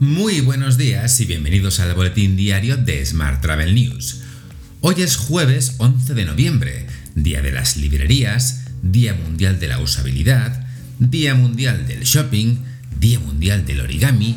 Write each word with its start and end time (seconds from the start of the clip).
Muy 0.00 0.42
buenos 0.42 0.76
días 0.76 1.18
y 1.20 1.24
bienvenidos 1.24 1.80
al 1.80 1.94
boletín 1.94 2.36
diario 2.36 2.76
de 2.76 3.04
Smart 3.06 3.40
Travel 3.40 3.74
News. 3.74 4.20
Hoy 4.82 4.96
es 4.98 5.16
jueves 5.16 5.76
11 5.78 6.12
de 6.12 6.26
noviembre, 6.26 6.86
Día 7.14 7.40
de 7.40 7.50
las 7.50 7.78
Librerías, 7.78 8.64
Día 8.82 9.14
Mundial 9.14 9.58
de 9.58 9.68
la 9.68 9.78
Usabilidad, 9.78 10.66
Día 10.98 11.34
Mundial 11.34 11.86
del 11.86 12.02
Shopping, 12.02 12.56
Día 13.00 13.20
Mundial 13.20 13.64
del 13.64 13.80
Origami, 13.80 14.36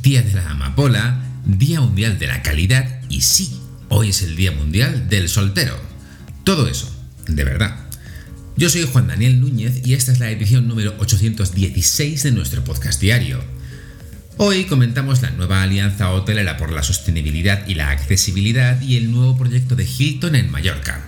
Día 0.00 0.22
de 0.22 0.32
la 0.32 0.48
Amapola, 0.48 1.20
Día 1.44 1.80
Mundial 1.80 2.20
de 2.20 2.28
la 2.28 2.42
Calidad 2.42 3.00
y 3.08 3.22
sí, 3.22 3.60
hoy 3.88 4.10
es 4.10 4.22
el 4.22 4.36
Día 4.36 4.52
Mundial 4.52 5.08
del 5.08 5.28
Soltero. 5.28 5.76
Todo 6.44 6.68
eso, 6.68 6.88
de 7.26 7.42
verdad. 7.42 7.80
Yo 8.56 8.70
soy 8.70 8.82
Juan 8.82 9.08
Daniel 9.08 9.40
Núñez 9.40 9.84
y 9.84 9.94
esta 9.94 10.12
es 10.12 10.20
la 10.20 10.30
edición 10.30 10.68
número 10.68 10.94
816 11.00 12.22
de 12.22 12.30
nuestro 12.30 12.62
podcast 12.62 13.00
diario. 13.00 13.42
Hoy 14.42 14.64
comentamos 14.64 15.20
la 15.20 15.28
nueva 15.32 15.62
alianza 15.62 16.10
hotelera 16.12 16.56
por 16.56 16.72
la 16.72 16.82
sostenibilidad 16.82 17.68
y 17.68 17.74
la 17.74 17.90
accesibilidad 17.90 18.80
y 18.80 18.96
el 18.96 19.12
nuevo 19.12 19.36
proyecto 19.36 19.76
de 19.76 19.84
Hilton 19.84 20.34
en 20.34 20.50
Mallorca. 20.50 21.04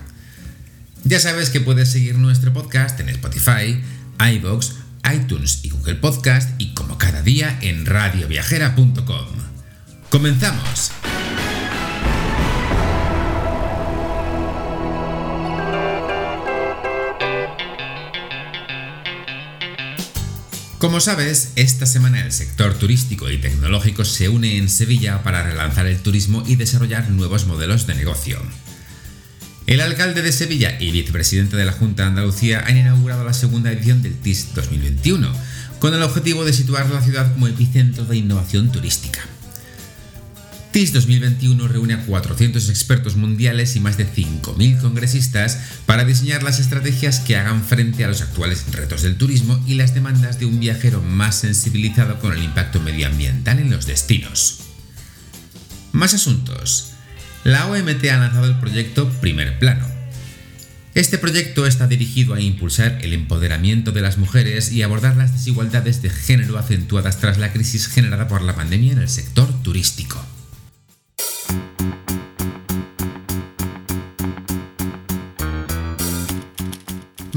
Ya 1.03 1.19
sabes 1.19 1.49
que 1.49 1.59
puedes 1.59 1.91
seguir 1.91 2.19
nuestro 2.19 2.53
podcast 2.53 2.99
en 2.99 3.09
Spotify, 3.09 3.81
iVoox, 4.19 4.73
iTunes 5.11 5.61
y 5.63 5.71
Google 5.71 5.95
Podcast 5.95 6.61
y 6.61 6.75
como 6.75 6.99
cada 6.99 7.23
día 7.23 7.57
en 7.61 7.87
radioviajera.com. 7.87 9.25
¡Comenzamos! 10.11 10.91
Como 20.83 20.99
sabes, 20.99 21.53
esta 21.55 21.85
semana 21.85 22.25
el 22.25 22.33
sector 22.33 22.73
turístico 22.73 23.31
y 23.31 23.37
tecnológico 23.37 24.03
se 24.03 24.27
une 24.27 24.57
en 24.57 24.67
Sevilla 24.67 25.23
para 25.23 25.41
relanzar 25.41 25.87
el 25.87 25.99
turismo 25.99 26.43
y 26.45 26.57
desarrollar 26.57 27.09
nuevos 27.09 27.45
modelos 27.45 27.87
de 27.87 27.95
negocio. 27.95 28.41
El 29.65 29.79
alcalde 29.79 30.21
de 30.21 30.33
Sevilla 30.33 30.75
y 30.81 30.91
vicepresidente 30.91 31.55
de 31.55 31.63
la 31.63 31.71
Junta 31.71 32.03
de 32.03 32.09
Andalucía 32.09 32.65
han 32.67 32.75
inaugurado 32.75 33.23
la 33.23 33.33
segunda 33.33 33.71
edición 33.71 34.01
del 34.01 34.17
TIS 34.17 34.53
2021, 34.55 35.31
con 35.79 35.93
el 35.93 36.01
objetivo 36.01 36.43
de 36.43 36.51
situar 36.51 36.89
la 36.89 37.01
ciudad 37.01 37.31
como 37.31 37.47
epicentro 37.47 38.03
de 38.03 38.17
innovación 38.17 38.69
turística. 38.69 39.21
TIS 40.73 40.91
2021 40.91 41.67
reúne 41.67 41.93
a 41.93 42.03
400 42.03 42.67
expertos 42.67 43.15
mundiales 43.15 43.75
y 43.75 43.79
más 43.79 43.95
de 43.95 44.07
5.000 44.07 44.81
congresistas 44.81 45.59
para 45.85 46.03
diseñar 46.03 46.41
las 46.41 46.59
estrategias 46.59 47.19
que 47.19 47.37
hagan 47.37 47.63
frente 47.63 48.03
a 48.03 48.07
los 48.07 48.23
actuales 48.23 48.65
retos 48.71 49.03
del 49.03 49.15
turismo 49.15 49.63
y 49.67 49.75
las 49.75 49.93
demandas 49.93 50.39
de 50.39 50.47
un 50.47 50.59
viajero 50.59 50.99
más 50.99 51.35
sensibilizado 51.35 52.19
con 52.19 52.33
el 52.33 52.41
impacto 52.41 52.79
medioambiental 52.79 53.59
en 53.59 53.69
los 53.69 53.85
destinos. 53.85 54.61
Más 55.91 56.15
asuntos. 56.15 56.93
La 57.43 57.67
OMT 57.67 58.05
ha 58.05 58.17
lanzado 58.17 58.47
el 58.47 58.59
proyecto 58.59 59.07
Primer 59.21 59.59
Plano. 59.59 59.85
Este 60.95 61.19
proyecto 61.19 61.67
está 61.67 61.85
dirigido 61.85 62.33
a 62.33 62.41
impulsar 62.41 62.97
el 63.03 63.13
empoderamiento 63.13 63.91
de 63.91 64.01
las 64.01 64.17
mujeres 64.17 64.71
y 64.71 64.81
abordar 64.81 65.17
las 65.17 65.33
desigualdades 65.33 66.01
de 66.01 66.09
género 66.09 66.57
acentuadas 66.57 67.19
tras 67.19 67.37
la 67.37 67.53
crisis 67.53 67.87
generada 67.87 68.27
por 68.27 68.41
la 68.41 68.55
pandemia 68.55 68.93
en 68.93 68.99
el 68.99 69.09
sector 69.09 69.61
turístico. 69.61 70.32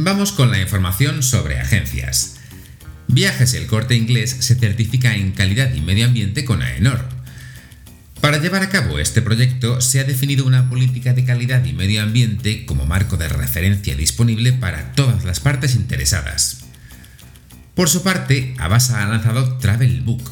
Vamos 0.07 0.31
con 0.31 0.53
la 0.53 0.61
información 0.61 1.25
sobre 1.25 1.59
agencias. 1.59 2.37
Viajes 3.09 3.55
El 3.55 3.67
Corte 3.67 3.97
Inglés 3.97 4.37
se 4.39 4.55
certifica 4.55 5.17
en 5.17 5.33
calidad 5.33 5.75
y 5.75 5.81
medio 5.81 6.07
ambiente 6.07 6.45
con 6.45 6.63
AENOR. 6.63 7.09
Para 8.21 8.39
llevar 8.39 8.63
a 8.63 8.69
cabo 8.69 9.01
este 9.01 9.21
proyecto 9.21 9.81
se 9.81 9.99
ha 9.99 10.05
definido 10.05 10.47
una 10.47 10.71
política 10.71 11.13
de 11.13 11.25
calidad 11.25 11.65
y 11.65 11.73
medio 11.73 12.05
ambiente 12.05 12.67
como 12.67 12.87
marco 12.87 13.17
de 13.17 13.29
referencia 13.29 13.97
disponible 13.97 14.53
para 14.53 14.93
todas 14.93 15.25
las 15.25 15.41
partes 15.41 15.75
interesadas. 15.75 16.59
Por 17.75 17.89
su 17.89 18.05
parte, 18.05 18.55
Avasa 18.59 19.03
ha 19.03 19.09
lanzado 19.09 19.59
Travelbook, 19.59 20.31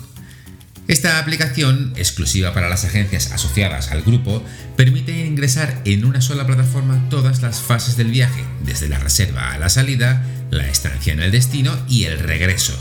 esta 0.86 1.18
aplicación, 1.18 1.94
exclusiva 1.96 2.52
para 2.52 2.68
las 2.68 2.84
agencias 2.84 3.32
asociadas 3.32 3.90
al 3.90 4.02
grupo, 4.02 4.44
permite 4.76 5.24
ingresar 5.24 5.80
en 5.86 6.04
una 6.04 6.20
sola 6.20 6.46
plataforma 6.46 7.08
todas 7.08 7.40
las 7.40 7.60
fases 7.60 7.96
del 7.96 8.10
viaje, 8.10 8.44
desde 8.64 8.88
la 8.88 8.98
reserva 8.98 9.52
a 9.52 9.58
la 9.58 9.70
salida, 9.70 10.22
la 10.50 10.68
estancia 10.68 11.14
en 11.14 11.20
el 11.20 11.30
destino 11.30 11.74
y 11.88 12.04
el 12.04 12.18
regreso. 12.18 12.78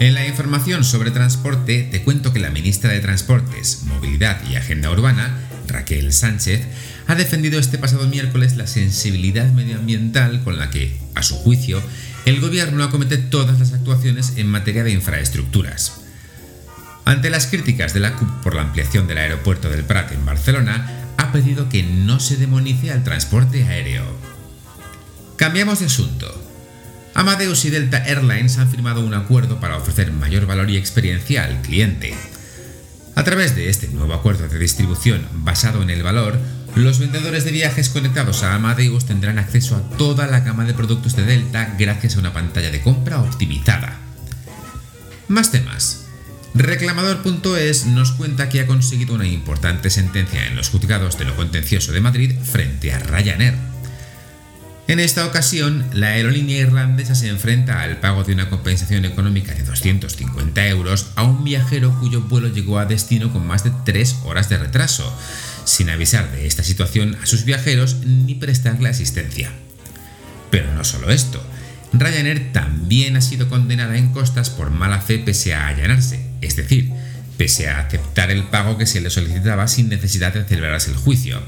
En 0.00 0.14
la 0.14 0.26
información 0.26 0.84
sobre 0.84 1.12
transporte 1.12 1.88
te 1.90 2.02
cuento 2.02 2.32
que 2.32 2.40
la 2.40 2.50
ministra 2.50 2.90
de 2.90 3.00
Transportes, 3.00 3.84
Movilidad 3.84 4.38
y 4.50 4.56
Agenda 4.56 4.90
Urbana, 4.90 5.38
Raquel 5.68 6.12
Sánchez, 6.12 6.62
ha 7.06 7.14
defendido 7.14 7.58
este 7.58 7.78
pasado 7.78 8.06
miércoles 8.06 8.56
la 8.56 8.66
sensibilidad 8.66 9.50
medioambiental 9.52 10.42
con 10.42 10.58
la 10.58 10.70
que, 10.70 10.98
a 11.14 11.22
su 11.22 11.36
juicio, 11.36 11.82
el 12.24 12.40
gobierno 12.40 12.82
acomete 12.82 13.18
todas 13.18 13.58
las 13.58 13.72
actuaciones 13.72 14.34
en 14.36 14.48
materia 14.48 14.84
de 14.84 14.92
infraestructuras. 14.92 16.00
Ante 17.04 17.28
las 17.28 17.46
críticas 17.46 17.92
de 17.92 18.00
la 18.00 18.14
CUP 18.16 18.28
por 18.42 18.54
la 18.54 18.62
ampliación 18.62 19.06
del 19.06 19.18
aeropuerto 19.18 19.68
del 19.68 19.84
Prat 19.84 20.12
en 20.12 20.24
Barcelona, 20.24 20.90
ha 21.18 21.32
pedido 21.32 21.68
que 21.68 21.82
no 21.82 22.18
se 22.18 22.36
demonice 22.36 22.90
al 22.90 23.04
transporte 23.04 23.62
aéreo. 23.64 24.04
Cambiamos 25.36 25.80
de 25.80 25.86
asunto. 25.86 26.42
Amadeus 27.12 27.64
y 27.66 27.70
Delta 27.70 27.98
Airlines 27.98 28.58
han 28.58 28.70
firmado 28.70 29.00
un 29.00 29.14
acuerdo 29.14 29.60
para 29.60 29.76
ofrecer 29.76 30.10
mayor 30.12 30.46
valor 30.46 30.70
y 30.70 30.76
experiencia 30.76 31.44
al 31.44 31.60
cliente. 31.60 32.14
A 33.14 33.22
través 33.22 33.54
de 33.54 33.68
este 33.68 33.88
nuevo 33.88 34.14
acuerdo 34.14 34.48
de 34.48 34.58
distribución 34.58 35.26
basado 35.34 35.82
en 35.82 35.90
el 35.90 36.02
valor, 36.02 36.38
los 36.74 36.98
vendedores 36.98 37.44
de 37.44 37.52
viajes 37.52 37.88
conectados 37.88 38.42
a 38.42 38.54
Amadeus 38.54 39.06
tendrán 39.06 39.38
acceso 39.38 39.76
a 39.76 39.96
toda 39.96 40.26
la 40.26 40.40
gama 40.40 40.64
de 40.64 40.74
productos 40.74 41.14
de 41.14 41.24
Delta 41.24 41.74
gracias 41.78 42.16
a 42.16 42.18
una 42.18 42.32
pantalla 42.32 42.70
de 42.70 42.80
compra 42.80 43.20
optimizada. 43.20 43.98
Más 45.28 45.52
temas. 45.52 46.06
Reclamador.es 46.54 47.86
nos 47.86 48.12
cuenta 48.12 48.48
que 48.48 48.60
ha 48.60 48.66
conseguido 48.66 49.14
una 49.14 49.26
importante 49.26 49.90
sentencia 49.90 50.46
en 50.46 50.56
los 50.56 50.68
juzgados 50.68 51.18
de 51.18 51.24
lo 51.24 51.34
contencioso 51.36 51.92
de 51.92 52.00
Madrid 52.00 52.32
frente 52.42 52.92
a 52.92 52.98
Ryanair. 52.98 53.54
En 54.86 55.00
esta 55.00 55.26
ocasión, 55.26 55.86
la 55.92 56.08
aerolínea 56.08 56.58
irlandesa 56.58 57.14
se 57.14 57.28
enfrenta 57.28 57.80
al 57.80 58.00
pago 58.00 58.22
de 58.22 58.34
una 58.34 58.50
compensación 58.50 59.06
económica 59.06 59.54
de 59.54 59.62
250 59.62 60.66
euros 60.68 61.06
a 61.16 61.22
un 61.22 61.42
viajero 61.42 61.98
cuyo 62.00 62.20
vuelo 62.20 62.48
llegó 62.48 62.78
a 62.78 62.84
destino 62.84 63.32
con 63.32 63.46
más 63.46 63.64
de 63.64 63.72
3 63.84 64.16
horas 64.24 64.50
de 64.50 64.58
retraso, 64.58 65.10
sin 65.64 65.90
avisar 65.90 66.30
de 66.32 66.46
esta 66.46 66.62
situación 66.62 67.16
a 67.22 67.26
sus 67.26 67.44
viajeros 67.44 67.98
ni 68.04 68.34
prestarle 68.34 68.88
asistencia. 68.88 69.52
Pero 70.50 70.72
no 70.74 70.84
solo 70.84 71.10
esto, 71.10 71.42
Ryanair 71.92 72.52
también 72.52 73.16
ha 73.16 73.20
sido 73.20 73.48
condenada 73.48 73.96
en 73.96 74.12
costas 74.12 74.50
por 74.50 74.70
mala 74.70 75.00
fe 75.00 75.18
pese 75.18 75.54
a 75.54 75.68
allanarse, 75.68 76.20
es 76.40 76.56
decir, 76.56 76.90
pese 77.36 77.68
a 77.68 77.80
aceptar 77.80 78.30
el 78.30 78.44
pago 78.44 78.78
que 78.78 78.86
se 78.86 79.00
le 79.00 79.10
solicitaba 79.10 79.68
sin 79.68 79.88
necesidad 79.88 80.32
de 80.34 80.44
celebrarse 80.44 80.90
el 80.90 80.96
juicio. 80.96 81.42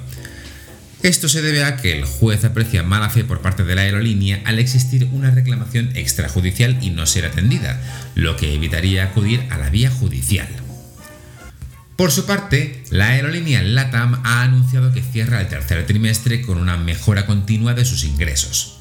Esto 1.03 1.29
se 1.29 1.43
debe 1.43 1.63
a 1.63 1.77
que 1.77 1.93
el 1.93 2.05
juez 2.05 2.45
aprecia 2.45 2.83
mala 2.83 3.11
fe 3.11 3.23
por 3.23 3.41
parte 3.41 3.65
de 3.65 3.75
la 3.75 3.83
aerolínea 3.83 4.41
al 4.45 4.59
existir 4.59 5.09
una 5.13 5.31
reclamación 5.31 5.91
extrajudicial 5.95 6.79
y 6.81 6.91
no 6.91 7.07
ser 7.07 7.27
atendida, 7.27 7.81
lo 8.15 8.37
que 8.37 8.55
evitaría 8.55 9.05
acudir 9.05 9.45
a 9.51 9.59
la 9.59 9.71
vía 9.71 9.91
judicial. 9.91 10.49
Por 11.97 12.13
su 12.13 12.27
parte, 12.27 12.85
la 12.91 13.09
aerolínea 13.09 13.63
LATAM 13.63 14.21
ha 14.23 14.43
anunciado 14.43 14.93
que 14.93 15.03
cierra 15.03 15.41
el 15.41 15.49
tercer 15.49 15.87
trimestre 15.87 16.43
con 16.43 16.59
una 16.59 16.77
mejora 16.77 17.25
continua 17.25 17.73
de 17.73 17.87
sus 17.87 18.05
ingresos. 18.05 18.81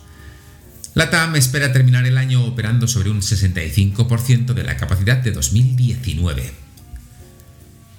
LATAM 0.95 1.37
espera 1.37 1.71
terminar 1.71 2.05
el 2.05 2.17
año 2.17 2.43
operando 2.43 2.89
sobre 2.89 3.09
un 3.09 3.21
65% 3.21 4.53
de 4.53 4.63
la 4.63 4.75
capacidad 4.75 5.17
de 5.17 5.31
2019. 5.31 6.51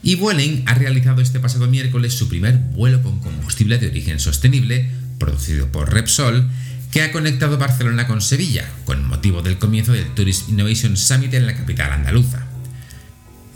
Y 0.02 0.16
Vueling 0.16 0.64
ha 0.66 0.74
realizado 0.74 1.22
este 1.22 1.40
pasado 1.40 1.66
miércoles 1.66 2.12
su 2.12 2.28
primer 2.28 2.58
vuelo 2.58 3.02
con 3.02 3.18
combustible 3.20 3.78
de 3.78 3.88
origen 3.88 4.20
sostenible, 4.20 4.88
producido 5.18 5.72
por 5.72 5.92
Repsol, 5.92 6.48
que 6.90 7.02
ha 7.02 7.10
conectado 7.10 7.58
Barcelona 7.58 8.06
con 8.06 8.20
Sevilla, 8.20 8.68
con 8.84 9.06
motivo 9.08 9.42
del 9.42 9.58
comienzo 9.58 9.92
del 9.92 10.14
Tourist 10.14 10.48
Innovation 10.50 10.96
Summit 10.96 11.32
en 11.34 11.46
la 11.46 11.56
capital 11.56 11.90
andaluza. 11.90 12.45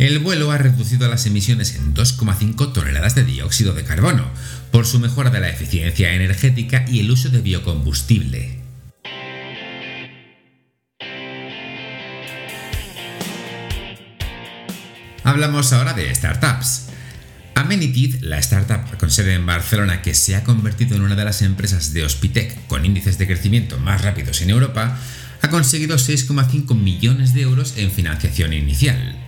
El 0.01 0.19
vuelo 0.19 0.51
ha 0.51 0.57
reducido 0.57 1.09
las 1.09 1.27
emisiones 1.27 1.75
en 1.75 1.93
2,5 1.93 2.73
toneladas 2.73 3.15
de 3.15 3.23
dióxido 3.23 3.75
de 3.75 3.85
carbono, 3.85 4.31
por 4.71 4.87
su 4.87 4.99
mejora 4.99 5.29
de 5.29 5.41
la 5.41 5.51
eficiencia 5.51 6.15
energética 6.15 6.87
y 6.89 7.01
el 7.01 7.11
uso 7.11 7.29
de 7.29 7.43
biocombustible. 7.43 8.61
Hablamos 15.23 15.75
ahora 15.75 15.93
de 15.93 16.15
startups. 16.15 16.87
Amenitid, 17.55 18.23
la 18.23 18.39
startup 18.39 18.97
con 18.97 19.11
sede 19.11 19.35
en 19.35 19.45
Barcelona 19.45 20.01
que 20.01 20.15
se 20.15 20.35
ha 20.35 20.45
convertido 20.45 20.97
en 20.97 21.03
una 21.03 21.15
de 21.15 21.27
las 21.27 21.43
empresas 21.43 21.93
de 21.93 22.07
Hospitec 22.07 22.67
con 22.69 22.87
índices 22.87 23.19
de 23.19 23.27
crecimiento 23.27 23.77
más 23.77 24.01
rápidos 24.01 24.41
en 24.41 24.49
Europa, 24.49 24.99
ha 25.43 25.51
conseguido 25.51 25.99
6,5 25.99 26.75
millones 26.75 27.35
de 27.35 27.43
euros 27.43 27.75
en 27.77 27.91
financiación 27.91 28.55
inicial. 28.55 29.20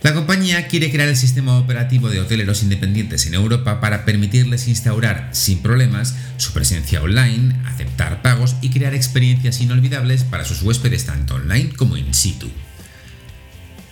La 0.00 0.14
compañía 0.14 0.68
quiere 0.68 0.92
crear 0.92 1.08
el 1.08 1.16
sistema 1.16 1.58
operativo 1.58 2.08
de 2.08 2.20
hoteleros 2.20 2.62
independientes 2.62 3.26
en 3.26 3.34
Europa 3.34 3.80
para 3.80 4.04
permitirles 4.04 4.68
instaurar 4.68 5.30
sin 5.32 5.58
problemas 5.58 6.14
su 6.36 6.52
presencia 6.52 7.02
online, 7.02 7.56
aceptar 7.66 8.22
pagos 8.22 8.54
y 8.60 8.70
crear 8.70 8.94
experiencias 8.94 9.60
inolvidables 9.60 10.22
para 10.22 10.44
sus 10.44 10.62
huéspedes 10.62 11.04
tanto 11.04 11.34
online 11.34 11.70
como 11.74 11.96
in 11.96 12.14
situ. 12.14 12.48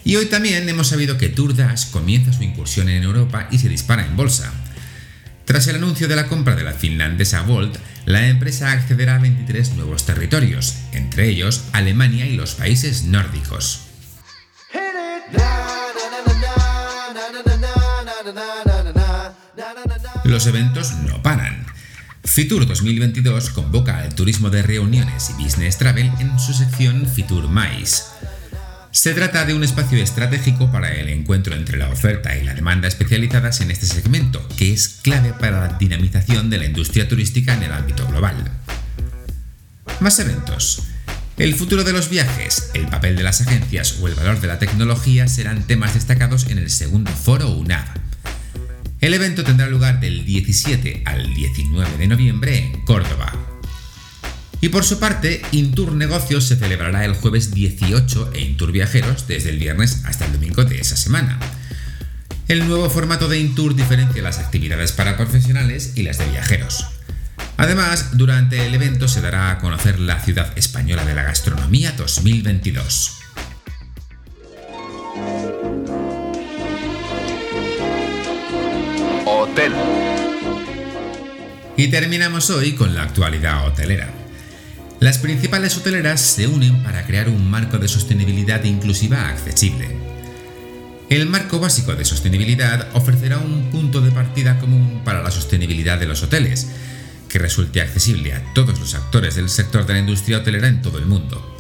Y 0.04 0.14
hoy 0.14 0.26
también 0.26 0.68
hemos 0.68 0.86
sabido 0.86 1.18
que 1.18 1.28
Tourdash 1.28 1.90
comienza 1.90 2.32
su 2.32 2.44
incursión 2.44 2.88
en 2.88 3.02
Europa 3.02 3.48
y 3.50 3.58
se 3.58 3.68
dispara 3.68 4.06
en 4.06 4.16
bolsa. 4.16 4.52
Tras 5.44 5.66
el 5.66 5.76
anuncio 5.76 6.06
de 6.06 6.14
la 6.14 6.28
compra 6.28 6.54
de 6.54 6.62
la 6.62 6.72
finlandesa 6.72 7.42
Volt, 7.42 7.76
la 8.04 8.28
empresa 8.28 8.70
accederá 8.70 9.16
a 9.16 9.18
23 9.18 9.74
nuevos 9.74 10.06
territorios, 10.06 10.76
entre 10.92 11.28
ellos 11.28 11.64
Alemania 11.72 12.26
y 12.26 12.36
los 12.36 12.54
países 12.54 13.02
nórdicos. 13.02 13.85
Los 20.25 20.46
eventos 20.49 20.93
no 20.94 21.23
paran. 21.23 21.64
Fitur 22.25 22.67
2022 22.67 23.50
convoca 23.50 23.99
al 23.99 24.14
turismo 24.17 24.50
de 24.50 24.62
reuniones 24.62 25.31
y 25.31 25.44
business 25.44 25.78
travel 25.78 26.11
en 26.19 26.37
su 26.40 26.52
sección 26.52 27.06
Fitur 27.06 27.49
Mais. 27.49 28.06
Se 28.90 29.14
trata 29.14 29.44
de 29.44 29.55
un 29.55 29.62
espacio 29.62 29.99
estratégico 29.99 30.73
para 30.73 30.93
el 30.93 31.08
encuentro 31.08 31.55
entre 31.55 31.78
la 31.78 31.88
oferta 31.88 32.37
y 32.37 32.43
la 32.43 32.55
demanda 32.55 32.88
especializadas 32.88 33.61
en 33.61 33.70
este 33.70 33.87
segmento, 33.87 34.44
que 34.56 34.73
es 34.73 34.88
clave 35.02 35.32
para 35.32 35.61
la 35.61 35.78
dinamización 35.78 36.50
de 36.50 36.58
la 36.58 36.64
industria 36.64 37.06
turística 37.06 37.55
en 37.55 37.62
el 37.62 37.73
ámbito 37.73 38.08
global. 38.08 38.34
Más 40.00 40.19
eventos. 40.19 40.82
El 41.37 41.55
futuro 41.55 41.84
de 41.84 41.93
los 41.93 42.08
viajes, 42.08 42.70
el 42.75 42.88
papel 42.88 43.14
de 43.14 43.23
las 43.23 43.43
agencias 43.43 43.99
o 44.00 44.08
el 44.08 44.14
valor 44.14 44.40
de 44.40 44.49
la 44.49 44.58
tecnología 44.58 45.28
serán 45.28 45.64
temas 45.64 45.94
destacados 45.94 46.46
en 46.46 46.58
el 46.58 46.70
segundo 46.70 47.12
foro 47.12 47.50
UNAV. 47.50 47.87
El 49.00 49.12
evento 49.12 49.44
tendrá 49.44 49.69
lugar 49.69 50.00
del 50.00 50.25
17 50.25 51.02
al 51.04 51.34
19 51.34 51.98
de 51.98 52.06
noviembre 52.06 52.58
en 52.58 52.81
Córdoba. 52.84 53.32
Y 54.62 54.70
por 54.70 54.84
su 54.84 54.98
parte, 54.98 55.43
Intour 55.52 55.93
Negocios 55.93 56.44
se 56.44 56.56
celebrará 56.56 57.04
el 57.04 57.12
jueves 57.12 57.52
18 57.52 58.32
e 58.32 58.40
Intour 58.40 58.72
Viajeros 58.72 59.26
desde 59.26 59.50
el 59.50 59.58
viernes 59.58 60.02
hasta 60.06 60.25
el 60.25 60.32
domingo 60.32 60.64
de 60.64 60.81
esa 60.81 60.96
semana. 60.96 61.38
El 62.48 62.66
nuevo 62.66 62.88
formato 62.88 63.28
de 63.28 63.38
Intour 63.38 63.76
diferencia 63.76 64.22
las 64.22 64.38
actividades 64.38 64.93
para 64.93 65.19
profesionales 65.19 65.92
y 65.94 66.02
las 66.02 66.16
de 66.16 66.31
viajeros. 66.31 66.87
Además, 67.58 68.16
durante 68.16 68.66
el 68.66 68.75
evento 68.75 69.08
se 69.08 69.20
dará 69.20 69.50
a 69.50 69.58
conocer 69.58 69.99
la 69.99 70.20
ciudad 70.20 70.56
española 70.56 71.04
de 71.04 71.14
la 71.14 71.25
gastronomía 71.25 71.92
2022. 71.92 73.25
Y 81.76 81.88
terminamos 81.88 82.50
hoy 82.50 82.72
con 82.72 82.94
la 82.94 83.02
actualidad 83.02 83.66
hotelera. 83.66 84.10
Las 85.00 85.18
principales 85.18 85.76
hoteleras 85.76 86.20
se 86.20 86.46
unen 86.46 86.82
para 86.82 87.06
crear 87.06 87.28
un 87.28 87.50
marco 87.50 87.78
de 87.78 87.86
sostenibilidad 87.86 88.64
inclusiva 88.64 89.28
accesible. 89.28 89.88
El 91.08 91.26
marco 91.26 91.60
básico 91.60 91.94
de 91.94 92.04
sostenibilidad 92.04 92.88
ofrecerá 92.94 93.38
un 93.38 93.70
punto 93.70 94.00
de 94.00 94.10
partida 94.10 94.58
común 94.58 95.02
para 95.04 95.22
la 95.22 95.30
sostenibilidad 95.30 95.98
de 95.98 96.06
los 96.06 96.22
hoteles, 96.22 96.68
que 97.28 97.38
resulte 97.38 97.80
accesible 97.80 98.32
a 98.32 98.42
todos 98.54 98.80
los 98.80 98.94
actores 98.94 99.36
del 99.36 99.48
sector 99.48 99.86
de 99.86 99.92
la 99.92 100.00
industria 100.00 100.38
hotelera 100.38 100.68
en 100.68 100.82
todo 100.82 100.98
el 100.98 101.06
mundo. 101.06 101.54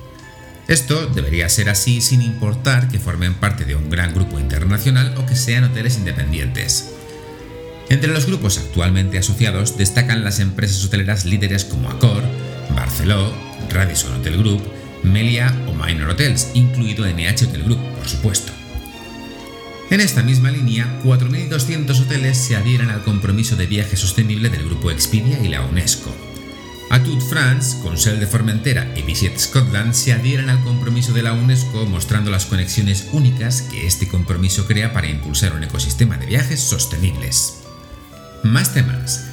Esto 0.66 1.06
debería 1.06 1.48
ser 1.48 1.68
así 1.68 2.00
sin 2.00 2.22
importar 2.22 2.88
que 2.88 2.98
formen 2.98 3.34
parte 3.34 3.64
de 3.64 3.76
un 3.76 3.88
gran 3.88 4.12
grupo 4.12 4.40
internacional 4.40 5.14
o 5.18 5.26
que 5.26 5.36
sean 5.36 5.64
hoteles 5.64 5.96
independientes. 5.98 6.95
Entre 7.88 8.12
los 8.12 8.26
grupos 8.26 8.58
actualmente 8.58 9.18
asociados 9.18 9.76
destacan 9.76 10.24
las 10.24 10.40
empresas 10.40 10.84
hoteleras 10.84 11.24
líderes 11.24 11.64
como 11.64 11.88
Accor, 11.88 12.22
Barceló, 12.74 13.32
Radisson 13.70 14.14
Hotel 14.14 14.38
Group, 14.38 14.62
Melia 15.04 15.54
o 15.68 15.72
Minor 15.72 16.10
Hotels, 16.10 16.50
incluido 16.54 17.06
NH 17.06 17.44
Hotel 17.44 17.62
Group, 17.62 17.78
por 17.96 18.08
supuesto. 18.08 18.52
En 19.88 20.00
esta 20.00 20.24
misma 20.24 20.50
línea, 20.50 21.00
4.200 21.04 22.00
hoteles 22.00 22.36
se 22.36 22.56
adhieren 22.56 22.90
al 22.90 23.04
compromiso 23.04 23.54
de 23.54 23.66
viaje 23.66 23.96
sostenible 23.96 24.50
del 24.50 24.64
grupo 24.64 24.90
Expedia 24.90 25.38
y 25.40 25.48
la 25.48 25.62
UNESCO. 25.62 26.12
Atut 26.90 27.20
France, 27.20 27.78
Consell 27.82 28.18
de 28.18 28.26
Formentera 28.26 28.92
y 28.96 29.02
Visit 29.02 29.38
Scotland 29.38 29.92
se 29.92 30.12
adhieren 30.12 30.50
al 30.50 30.62
compromiso 30.62 31.12
de 31.12 31.22
la 31.22 31.32
UNESCO 31.32 31.86
mostrando 31.86 32.32
las 32.32 32.46
conexiones 32.46 33.08
únicas 33.12 33.62
que 33.62 33.86
este 33.86 34.08
compromiso 34.08 34.66
crea 34.66 34.92
para 34.92 35.08
impulsar 35.08 35.52
un 35.52 35.62
ecosistema 35.62 36.16
de 36.16 36.26
viajes 36.26 36.60
sostenibles. 36.60 37.65
Más 38.46 38.72
temas. 38.72 39.26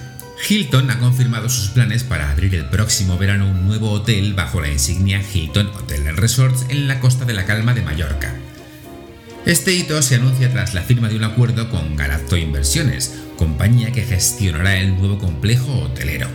Hilton 0.49 0.89
ha 0.89 0.97
confirmado 0.97 1.47
sus 1.47 1.69
planes 1.69 2.03
para 2.03 2.31
abrir 2.31 2.55
el 2.55 2.65
próximo 2.65 3.17
verano 3.17 3.47
un 3.47 3.67
nuevo 3.67 3.91
hotel 3.91 4.33
bajo 4.33 4.59
la 4.59 4.69
insignia 4.69 5.21
Hilton 5.21 5.67
Hotel 5.67 6.17
Resorts 6.17 6.65
en 6.69 6.87
la 6.87 6.99
costa 6.99 7.23
de 7.23 7.33
la 7.33 7.45
Calma 7.45 7.75
de 7.75 7.83
Mallorca. 7.83 8.35
Este 9.45 9.71
hito 9.73 10.01
se 10.01 10.15
anuncia 10.15 10.51
tras 10.51 10.73
la 10.73 10.81
firma 10.81 11.09
de 11.09 11.15
un 11.15 11.25
acuerdo 11.25 11.69
con 11.69 11.95
Galacto 11.95 12.37
Inversiones, 12.37 13.13
compañía 13.37 13.91
que 13.91 14.03
gestionará 14.03 14.77
el 14.77 14.97
nuevo 14.97 15.19
complejo 15.19 15.71
hotelero. 15.81 16.27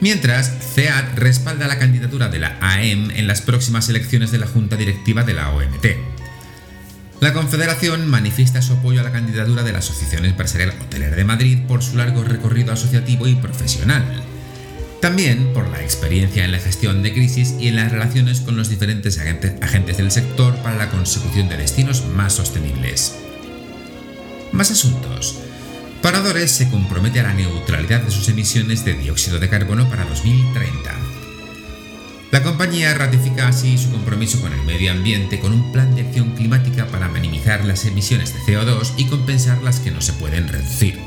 Mientras, 0.00 0.50
CEAT 0.74 1.18
respalda 1.18 1.68
la 1.68 1.78
candidatura 1.78 2.28
de 2.28 2.38
la 2.38 2.56
AEM 2.60 3.10
en 3.10 3.26
las 3.26 3.42
próximas 3.42 3.90
elecciones 3.90 4.30
de 4.30 4.38
la 4.38 4.46
Junta 4.46 4.76
Directiva 4.76 5.22
de 5.22 5.34
la 5.34 5.50
OMT. 5.50 6.15
La 7.18 7.32
Confederación 7.32 8.06
manifiesta 8.08 8.60
su 8.60 8.74
apoyo 8.74 9.00
a 9.00 9.04
la 9.04 9.10
candidatura 9.10 9.62
de 9.62 9.72
la 9.72 9.78
Asociación 9.78 10.26
Empresarial 10.26 10.74
Hotelera 10.82 11.16
de 11.16 11.24
Madrid 11.24 11.58
por 11.66 11.82
su 11.82 11.96
largo 11.96 12.22
recorrido 12.22 12.74
asociativo 12.74 13.26
y 13.26 13.34
profesional. 13.36 14.04
También 15.00 15.54
por 15.54 15.66
la 15.68 15.82
experiencia 15.82 16.44
en 16.44 16.52
la 16.52 16.58
gestión 16.58 17.02
de 17.02 17.14
crisis 17.14 17.54
y 17.58 17.68
en 17.68 17.76
las 17.76 17.90
relaciones 17.90 18.40
con 18.40 18.56
los 18.56 18.68
diferentes 18.68 19.18
agentes 19.18 19.96
del 19.96 20.10
sector 20.10 20.56
para 20.56 20.76
la 20.76 20.90
consecución 20.90 21.48
de 21.48 21.56
destinos 21.56 22.04
más 22.04 22.34
sostenibles. 22.34 23.16
Más 24.52 24.70
asuntos. 24.70 25.38
Paradores 26.02 26.50
se 26.50 26.68
compromete 26.68 27.20
a 27.20 27.24
la 27.24 27.34
neutralidad 27.34 28.02
de 28.02 28.10
sus 28.10 28.28
emisiones 28.28 28.84
de 28.84 28.92
dióxido 28.92 29.38
de 29.38 29.48
carbono 29.48 29.88
para 29.88 30.04
2030. 30.04 31.05
La 32.36 32.42
compañía 32.42 32.92
ratifica 32.92 33.48
así 33.48 33.78
su 33.78 33.90
compromiso 33.90 34.42
con 34.42 34.52
el 34.52 34.62
medio 34.64 34.92
ambiente 34.92 35.40
con 35.40 35.54
un 35.54 35.72
plan 35.72 35.94
de 35.94 36.02
acción 36.02 36.34
climática 36.34 36.86
para 36.86 37.08
minimizar 37.08 37.64
las 37.64 37.86
emisiones 37.86 38.34
de 38.34 38.40
CO2 38.40 38.92
y 38.98 39.06
compensar 39.06 39.62
las 39.62 39.80
que 39.80 39.90
no 39.90 40.02
se 40.02 40.12
pueden 40.12 40.46
reducir. 40.46 40.98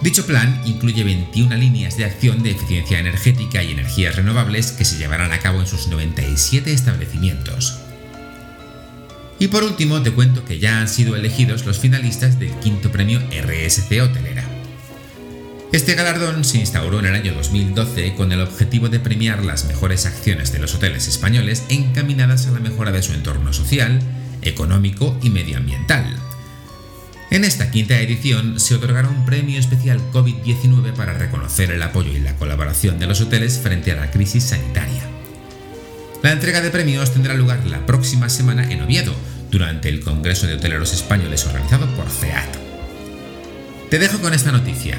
Dicho 0.00 0.26
plan 0.26 0.60
incluye 0.64 1.04
21 1.04 1.54
líneas 1.54 1.96
de 1.96 2.04
acción 2.04 2.42
de 2.42 2.50
eficiencia 2.50 2.98
energética 2.98 3.62
y 3.62 3.70
energías 3.70 4.16
renovables 4.16 4.72
que 4.72 4.84
se 4.84 4.98
llevarán 4.98 5.30
a 5.30 5.38
cabo 5.38 5.60
en 5.60 5.68
sus 5.68 5.86
97 5.86 6.72
establecimientos. 6.72 7.78
Y 9.38 9.46
por 9.46 9.62
último 9.62 10.02
te 10.02 10.10
cuento 10.10 10.44
que 10.44 10.58
ya 10.58 10.80
han 10.80 10.88
sido 10.88 11.14
elegidos 11.14 11.64
los 11.64 11.78
finalistas 11.78 12.40
del 12.40 12.50
quinto 12.58 12.90
premio 12.90 13.20
RSC 13.20 14.02
Hotelera. 14.02 14.47
Este 15.78 15.94
galardón 15.94 16.42
se 16.42 16.58
instauró 16.58 16.98
en 16.98 17.06
el 17.06 17.14
año 17.14 17.34
2012 17.34 18.14
con 18.16 18.32
el 18.32 18.40
objetivo 18.40 18.88
de 18.88 18.98
premiar 18.98 19.44
las 19.44 19.64
mejores 19.66 20.06
acciones 20.06 20.50
de 20.50 20.58
los 20.58 20.74
hoteles 20.74 21.06
españoles 21.06 21.62
encaminadas 21.68 22.48
a 22.48 22.50
la 22.50 22.58
mejora 22.58 22.90
de 22.90 23.00
su 23.00 23.12
entorno 23.12 23.52
social, 23.52 24.00
económico 24.42 25.16
y 25.22 25.30
medioambiental. 25.30 26.16
En 27.30 27.44
esta 27.44 27.70
quinta 27.70 28.00
edición 28.00 28.58
se 28.58 28.74
otorgará 28.74 29.08
un 29.08 29.24
premio 29.24 29.60
especial 29.60 30.00
COVID-19 30.10 30.94
para 30.94 31.14
reconocer 31.14 31.70
el 31.70 31.84
apoyo 31.84 32.10
y 32.10 32.18
la 32.18 32.34
colaboración 32.34 32.98
de 32.98 33.06
los 33.06 33.20
hoteles 33.20 33.60
frente 33.62 33.92
a 33.92 33.96
la 33.96 34.10
crisis 34.10 34.42
sanitaria. 34.42 35.04
La 36.24 36.32
entrega 36.32 36.60
de 36.60 36.70
premios 36.70 37.12
tendrá 37.12 37.34
lugar 37.34 37.64
la 37.66 37.86
próxima 37.86 38.28
semana 38.28 38.68
en 38.68 38.82
Oviedo, 38.82 39.14
durante 39.52 39.88
el 39.88 40.00
Congreso 40.00 40.48
de 40.48 40.54
Hoteleros 40.54 40.92
Españoles 40.92 41.46
organizado 41.46 41.86
por 41.94 42.10
CEAT. 42.10 42.56
Te 43.90 44.00
dejo 44.00 44.18
con 44.18 44.34
esta 44.34 44.50
noticia. 44.50 44.98